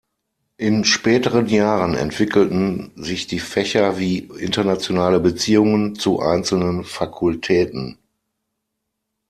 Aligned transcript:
In 0.57 0.83
späteren 0.83 1.45
Jahren 1.45 1.93
entwickelten 1.93 2.91
sich 2.95 3.27
die 3.27 3.39
Fächer 3.39 3.99
wie 3.99 4.17
Internationale 4.39 5.19
Beziehungen 5.19 5.93
zu 5.93 6.19
einzelnen 6.21 6.83
Fakultäten. 6.85 7.99